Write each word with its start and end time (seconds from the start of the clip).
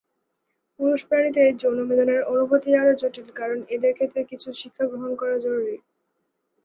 পুরুষ 0.79 1.01
প্রাণীতে 1.07 1.43
যৌনমিলনের 1.61 2.21
অনুভূতি 2.31 2.69
আরও 2.75 2.93
জটিল 3.01 3.27
কারণ 3.39 3.59
এদের 3.75 3.91
ক্ষেত্রে 3.97 4.21
কিছু 4.31 4.47
শিক্ষাগ্রহণ 4.61 5.11
করা 5.15 5.35
জরুরী। 5.39 5.77